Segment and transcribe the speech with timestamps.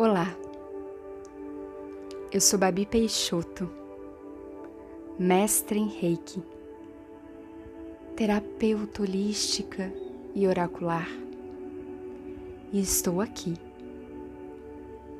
[0.00, 0.32] Olá,
[2.30, 3.68] eu sou Babi Peixoto,
[5.18, 6.40] mestre em Reiki,
[8.14, 9.92] terapeuta holística
[10.36, 11.08] e oracular,
[12.72, 13.54] e estou aqui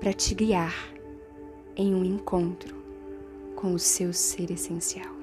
[0.00, 0.74] para te guiar
[1.76, 2.74] em um encontro
[3.54, 5.21] com o seu ser essencial.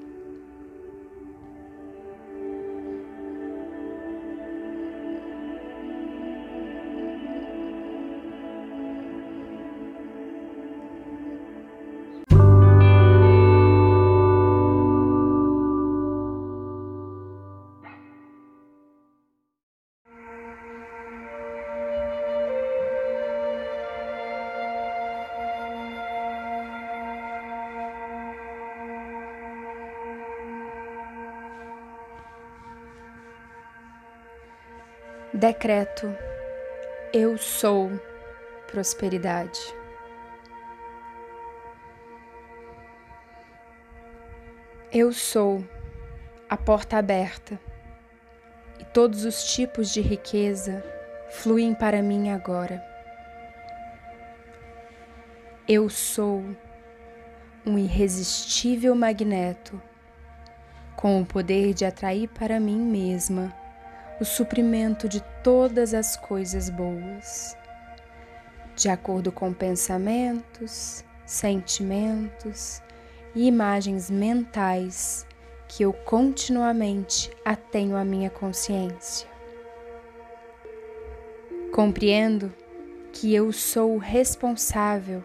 [35.32, 36.12] Decreto:
[37.12, 37.88] Eu sou
[38.66, 39.60] prosperidade.
[44.92, 45.64] Eu sou
[46.48, 47.60] a porta aberta
[48.80, 50.82] e todos os tipos de riqueza
[51.30, 52.84] fluem para mim agora.
[55.68, 56.44] Eu sou
[57.64, 59.80] um irresistível magneto
[60.96, 63.59] com o poder de atrair para mim mesma
[64.20, 67.56] o suprimento de todas as coisas boas,
[68.76, 72.82] de acordo com pensamentos, sentimentos
[73.34, 75.26] e imagens mentais
[75.66, 79.26] que eu continuamente atenho à minha consciência.
[81.72, 82.52] Compreendo
[83.12, 85.24] que eu sou responsável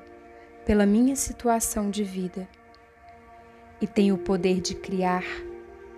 [0.66, 2.48] pela minha situação de vida
[3.82, 5.26] e tenho o poder de criar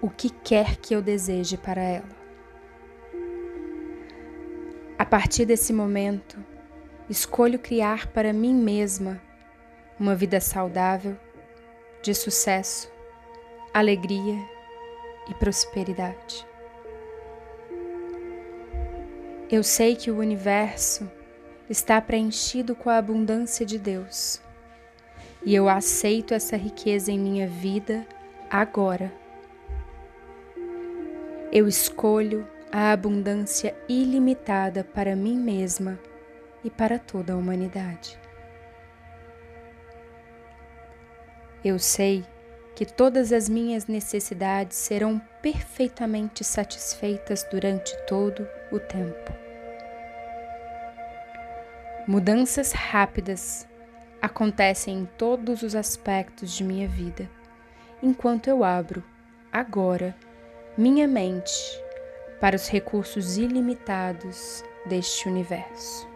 [0.02, 2.17] o que quer que eu deseje para ela.
[5.08, 6.38] A partir desse momento,
[7.10, 9.22] escolho criar para mim mesma
[9.98, 11.16] uma vida saudável,
[12.04, 12.92] de sucesso,
[13.74, 14.36] alegria
[15.30, 16.46] e prosperidade.
[19.50, 21.10] Eu sei que o universo
[21.70, 24.42] está preenchido com a abundância de Deus
[25.42, 28.06] e eu aceito essa riqueza em minha vida
[28.50, 29.10] agora.
[31.50, 36.00] Eu escolho a abundância ilimitada para mim mesma
[36.64, 38.20] e para toda a humanidade.
[41.64, 42.26] Eu sei
[42.76, 49.34] que todas as minhas necessidades serão perfeitamente satisfeitas durante todo o tempo.
[52.08, 53.68] Mudanças rápidas
[54.22, 57.30] acontecem em todos os aspectos de minha vida,
[58.02, 59.04] enquanto eu abro,
[59.52, 60.16] agora,
[60.78, 61.87] minha mente
[62.40, 66.08] para os recursos ilimitados deste universo.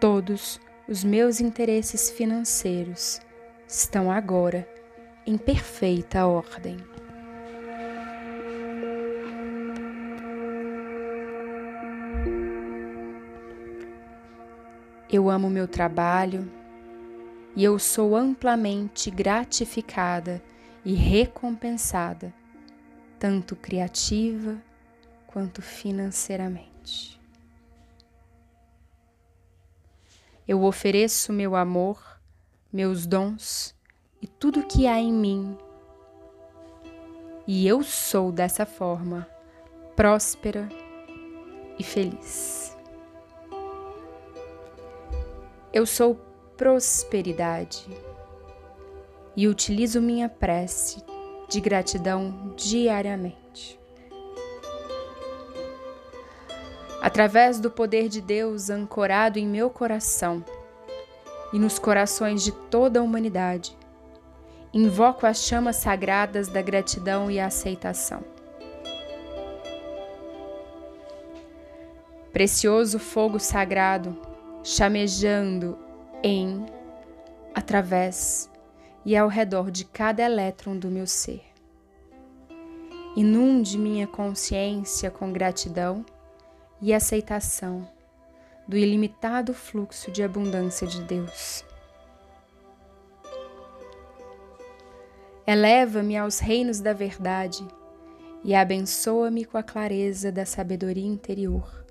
[0.00, 3.20] Todos os meus interesses financeiros
[3.66, 4.68] estão agora
[5.26, 6.76] em perfeita ordem.
[15.10, 16.50] Eu amo meu trabalho
[17.56, 20.40] e eu sou amplamente gratificada
[20.84, 22.32] e recompensada,
[23.18, 24.67] tanto criativa
[25.28, 27.20] quanto financeiramente.
[30.46, 32.18] Eu ofereço meu amor,
[32.72, 33.74] meus dons
[34.20, 35.56] e tudo que há em mim.
[37.46, 39.28] E eu sou dessa forma
[39.94, 40.68] próspera
[41.78, 42.76] e feliz.
[45.72, 46.14] Eu sou
[46.56, 47.86] prosperidade
[49.36, 51.04] e utilizo minha prece
[51.48, 53.77] de gratidão diariamente.
[57.00, 60.44] Através do poder de Deus ancorado em meu coração
[61.52, 63.76] e nos corações de toda a humanidade.
[64.72, 68.22] Invoco as chamas sagradas da gratidão e aceitação.
[72.32, 74.16] Precioso fogo sagrado,
[74.62, 75.78] chamejando
[76.22, 76.66] em,
[77.54, 78.50] através
[79.04, 81.42] e ao redor de cada elétron do meu ser.
[83.16, 86.04] Inunde minha consciência com gratidão
[86.80, 87.88] e aceitação
[88.66, 91.64] do ilimitado fluxo de abundância de Deus.
[95.46, 97.66] Eleva-me aos reinos da verdade
[98.44, 101.84] e abençoa-me com a clareza da sabedoria interior,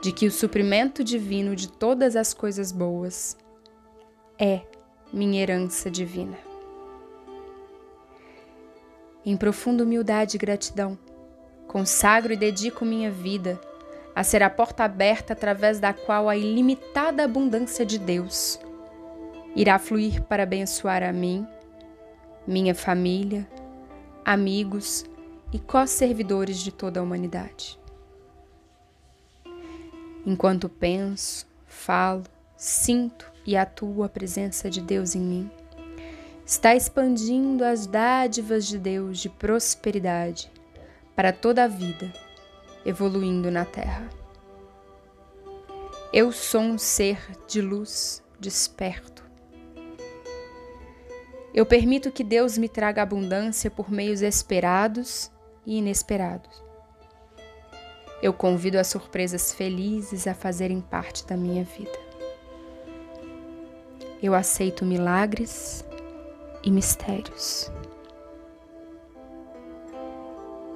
[0.00, 3.36] de que o suprimento divino de todas as coisas boas
[4.38, 4.62] é
[5.12, 6.38] minha herança divina.
[9.24, 10.96] Em profunda humildade e gratidão,
[11.66, 13.60] consagro e dedico minha vida
[14.18, 18.58] a ser a porta aberta através da qual a ilimitada abundância de Deus
[19.54, 21.46] irá fluir para abençoar a mim,
[22.44, 23.46] minha família,
[24.24, 25.04] amigos
[25.52, 27.78] e co-servidores de toda a humanidade.
[30.26, 32.24] Enquanto penso, falo,
[32.56, 35.50] sinto e atuo a presença de Deus em mim,
[36.44, 40.50] está expandindo as dádivas de Deus de prosperidade
[41.14, 42.12] para toda a vida,
[42.84, 44.08] evoluindo na Terra.
[46.12, 49.22] Eu sou um ser de luz desperto.
[51.52, 55.30] Eu permito que Deus me traga abundância por meios esperados
[55.66, 56.62] e inesperados.
[58.22, 61.98] Eu convido as surpresas felizes a fazerem parte da minha vida.
[64.22, 65.84] Eu aceito milagres
[66.62, 67.70] e mistérios.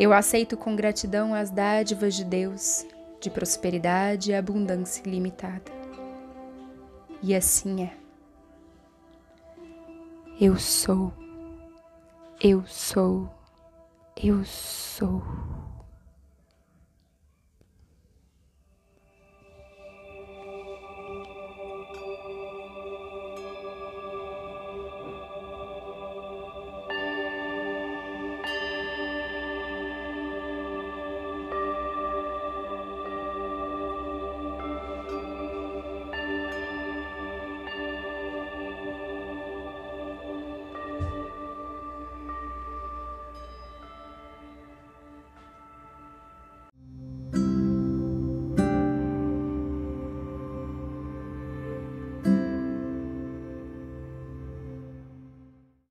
[0.02, 2.84] Eu aceito com gratidão as dádivas de Deus
[3.20, 5.70] de prosperidade e abundância ilimitada.
[7.22, 7.92] E assim é.
[10.40, 11.12] Eu sou,
[12.40, 13.32] eu sou,
[14.20, 15.22] eu sou.